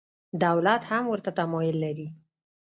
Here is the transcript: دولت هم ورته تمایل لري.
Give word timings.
دولت 0.45 0.81
هم 0.91 1.03
ورته 1.07 1.29
تمایل 1.39 1.75
لري. 1.83 2.07